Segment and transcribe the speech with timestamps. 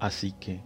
[0.00, 0.62] Así que,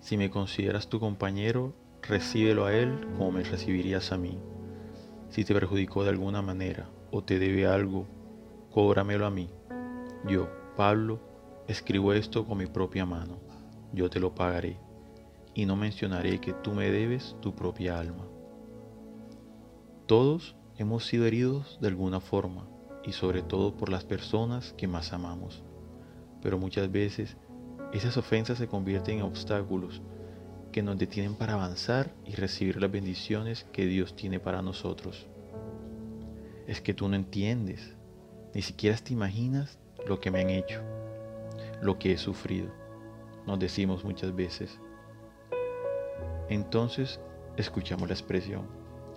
[0.00, 4.38] si me consideras tu compañero, recíbelo a él como me recibirías a mí.
[5.30, 8.06] Si te perjudicó de alguna manera o te debe algo,
[8.70, 9.48] cóbramelo a mí.
[10.26, 11.18] Yo, Pablo,
[11.66, 13.38] escribo esto con mi propia mano.
[13.92, 14.78] Yo te lo pagaré.
[15.54, 18.26] Y no mencionaré que tú me debes tu propia alma.
[20.06, 22.66] Todos hemos sido heridos de alguna forma
[23.04, 25.62] y sobre todo por las personas que más amamos.
[26.42, 27.36] Pero muchas veces
[27.92, 30.02] esas ofensas se convierten en obstáculos
[30.72, 35.26] que nos detienen para avanzar y recibir las bendiciones que Dios tiene para nosotros.
[36.66, 37.96] Es que tú no entiendes,
[38.54, 40.82] ni siquiera te imaginas lo que me han hecho,
[41.80, 42.68] lo que he sufrido,
[43.46, 44.78] nos decimos muchas veces.
[46.50, 47.20] Entonces
[47.56, 48.66] escuchamos la expresión,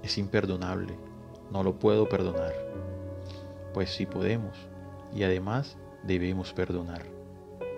[0.02, 0.98] es imperdonable,
[1.52, 2.54] no lo puedo perdonar.
[3.74, 4.58] Pues sí podemos
[5.14, 7.21] y además debemos perdonar.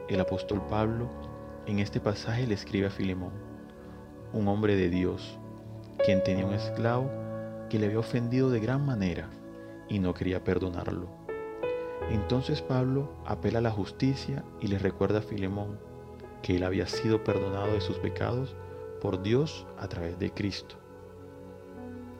[0.09, 1.07] El apóstol Pablo
[1.65, 3.31] en este pasaje le escribe a Filemón,
[4.33, 5.39] un hombre de Dios,
[6.03, 7.09] quien tenía un esclavo
[7.69, 9.29] que le había ofendido de gran manera
[9.87, 11.07] y no quería perdonarlo.
[12.09, 15.79] Entonces Pablo apela a la justicia y le recuerda a Filemón
[16.41, 18.57] que él había sido perdonado de sus pecados
[18.99, 20.75] por Dios a través de Cristo.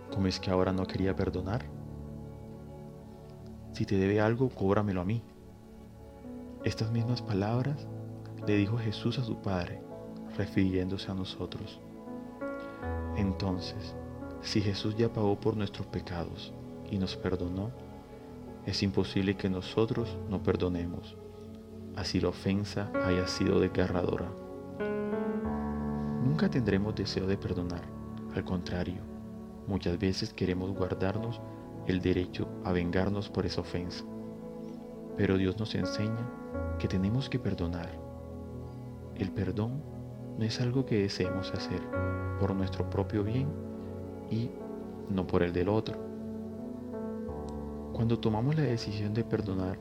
[0.10, 1.66] ¿Cómo es que ahora no quería perdonar?
[3.74, 5.22] Si te debe algo, cóbramelo a mí.
[6.64, 7.88] Estas mismas palabras
[8.48, 9.82] le dijo Jesús a su Padre,
[10.38, 11.82] refiriéndose a nosotros.
[13.18, 13.96] Entonces,
[14.42, 16.54] si Jesús ya pagó por nuestros pecados
[16.90, 17.72] y nos perdonó,
[18.66, 21.18] es imposible que nosotros no perdonemos,
[21.98, 24.32] así la ofensa haya sido desgarradora.
[26.24, 27.84] Nunca tendremos deseo de perdonar,
[28.34, 29.02] al contrario,
[29.68, 31.42] muchas veces queremos guardarnos
[31.88, 34.06] el derecho a vengarnos por esa ofensa.
[35.16, 36.28] Pero Dios nos enseña
[36.80, 37.90] que tenemos que perdonar.
[39.16, 39.82] El perdón
[40.38, 41.82] no es algo que deseemos hacer
[42.40, 43.48] por nuestro propio bien
[44.32, 44.50] y
[45.10, 45.98] no por el del otro.
[47.94, 49.78] Cuando tomamos la decisión de perdonar,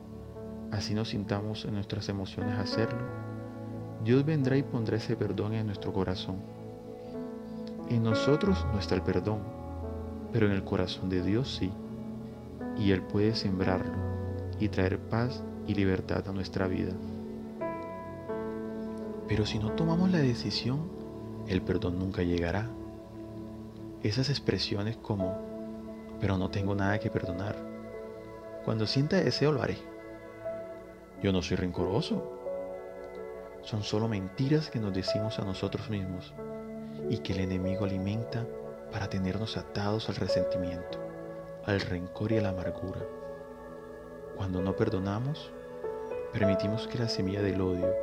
[0.71, 3.01] así nos sintamos en nuestras emociones hacerlo,
[4.03, 6.35] Dios vendrá y pondrá ese perdón en nuestro corazón.
[7.89, 9.39] En nosotros no está el perdón,
[10.31, 11.71] pero en el corazón de Dios sí
[12.77, 14.12] y Él puede sembrarlo
[14.63, 16.93] y traer paz y libertad a nuestra vida.
[19.27, 20.89] Pero si no tomamos la decisión,
[21.47, 22.69] el perdón nunca llegará.
[24.03, 25.37] Esas expresiones como,
[26.21, 27.57] pero no tengo nada que perdonar.
[28.63, 29.77] Cuando sienta deseo lo haré.
[31.21, 32.39] Yo no soy rencoroso.
[33.63, 36.33] Son solo mentiras que nos decimos a nosotros mismos
[37.09, 38.45] y que el enemigo alimenta
[38.91, 41.03] para tenernos atados al resentimiento
[41.65, 42.99] al rencor y a la amargura.
[44.35, 45.51] Cuando no perdonamos,
[46.31, 47.93] permitimos que la semilla del odio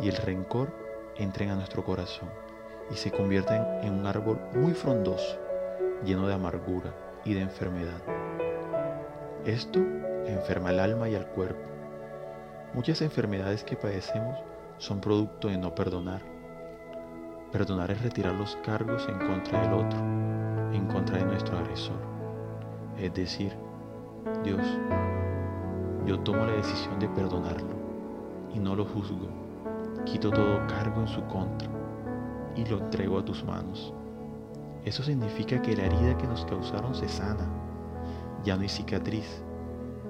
[0.00, 0.72] y el rencor
[1.16, 2.28] entren a nuestro corazón
[2.90, 5.38] y se conviertan en un árbol muy frondoso,
[6.04, 6.94] lleno de amargura
[7.24, 8.00] y de enfermedad.
[9.44, 9.80] Esto
[10.26, 11.62] enferma el alma y el cuerpo.
[12.74, 14.38] Muchas enfermedades que padecemos
[14.78, 16.22] son producto de no perdonar.
[17.52, 19.98] Perdonar es retirar los cargos en contra del otro,
[20.72, 22.00] en contra de nuestro agresor.
[22.98, 23.56] Es decir,
[24.42, 24.60] Dios,
[26.06, 27.74] yo tomo la decisión de perdonarlo
[28.54, 29.28] y no lo juzgo.
[30.04, 31.68] Quito todo cargo en su contra
[32.54, 33.92] y lo entrego a tus manos.
[34.84, 37.48] Eso significa que la herida que nos causaron se sana.
[38.44, 39.42] Ya no hay cicatriz,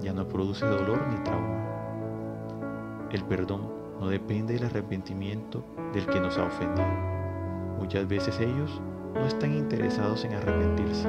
[0.02, 1.64] ya no produce dolor ni trauma.
[3.10, 5.64] El perdón no depende del arrepentimiento
[5.94, 6.86] del que nos ha ofendido.
[7.78, 8.82] Muchas veces ellos
[9.14, 11.08] no están interesados en arrepentirse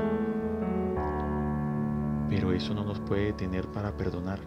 [2.29, 4.39] pero eso no nos puede detener para perdonar,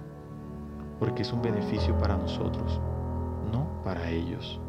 [1.01, 2.81] porque es un beneficio para nosotros,
[3.51, 4.61] no para ellos.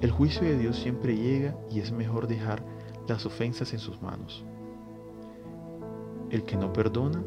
[0.00, 2.62] El juicio de Dios siempre llega y es mejor dejar
[3.06, 4.44] las ofensas en sus manos.
[6.30, 7.22] El que no perdona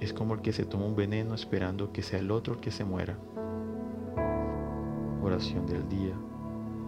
[0.00, 2.70] es como el que se toma un veneno esperando que sea el otro el que
[2.70, 3.16] se muera.
[5.22, 6.14] Oración del día.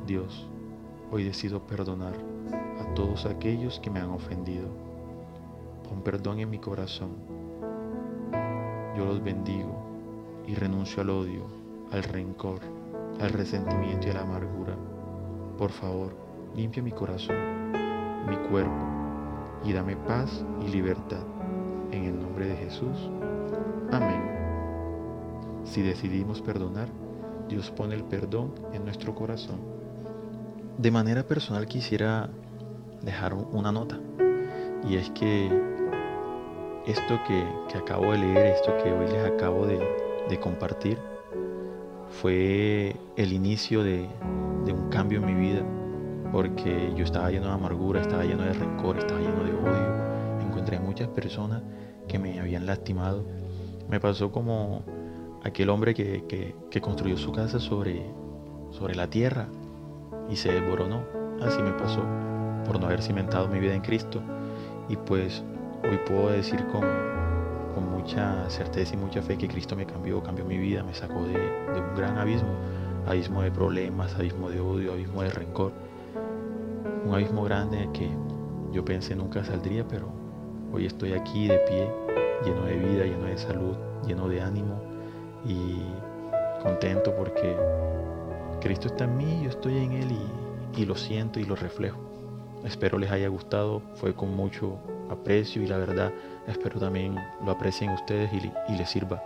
[0.07, 0.49] Dios,
[1.11, 2.15] hoy decido perdonar
[2.79, 4.69] a todos aquellos que me han ofendido
[5.89, 7.11] Pon perdón en mi corazón.
[8.97, 9.86] Yo los bendigo
[10.47, 11.47] y renuncio al odio,
[11.93, 12.61] al rencor,
[13.21, 14.77] al resentimiento y a la amargura.
[15.59, 16.15] Por favor,
[16.55, 17.37] limpia mi corazón,
[18.29, 18.97] mi cuerpo
[19.65, 21.23] y dame paz y libertad.
[21.93, 23.11] En el nombre de Jesús.
[23.93, 24.23] Amén.
[25.65, 26.89] Si decidimos perdonar,
[27.49, 29.61] Dios pone el perdón en nuestro corazón.
[30.79, 32.29] De manera personal quisiera
[33.03, 33.99] dejar una nota.
[34.87, 35.47] Y es que
[36.87, 39.79] esto que, acabo de leer, esto que hoy les acabo de,
[40.29, 40.99] de compartir,
[42.21, 44.09] fue el inicio de,
[44.67, 45.63] un cambio en mi vida,
[46.33, 50.47] porque yo estaba lleno de amargura, estaba lleno de rencor, estaba lleno de odio.
[50.47, 51.63] Encontré muchas personas
[52.09, 53.25] que me habían lastimado.
[53.89, 54.83] Me pasó como
[55.45, 58.03] aquel hombre que, construyó su casa sobre,
[58.71, 59.49] sobre la tierra
[60.31, 61.05] y se desboronó.
[61.43, 62.03] Así me pasó
[62.65, 64.21] por no haber cimentado mi vida en Cristo.
[64.89, 65.43] Y pues
[65.83, 66.83] hoy puedo decir con
[68.07, 71.35] mucha certeza y mucha fe que Cristo me cambió, cambió mi vida, me sacó de,
[71.35, 72.51] un gran abismo,
[73.05, 75.73] abismo de problemas, abismo de odio, abismo de rencor.
[77.05, 78.09] Un abismo grande que
[78.71, 80.07] yo pensé nunca saldría, pero
[80.73, 81.91] hoy estoy aquí de pie,
[82.45, 83.75] lleno de vida, lleno de salud,
[84.07, 84.81] lleno de ánimo
[85.45, 85.83] y
[86.63, 87.57] contento porque
[88.61, 90.17] Cristo está en mí, yo estoy en Él
[90.77, 91.99] y, lo siento y lo reflejo.
[92.63, 94.79] Espero les haya gustado, fue con mucho
[95.11, 96.13] aprecio y la verdad
[96.47, 99.23] espero también lo aprecien ustedes y, y les sirva.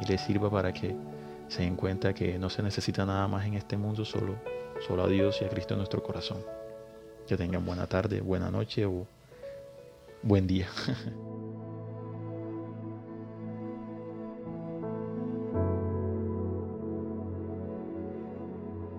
[0.00, 0.94] Y les sirva para que
[1.48, 4.36] se den cuenta que no se necesita nada más en este mundo, solo,
[4.86, 6.38] solo a Dios y a Cristo en nuestro corazón.
[7.26, 9.06] Que tengan buena tarde, buena noche o
[10.22, 10.68] buen día.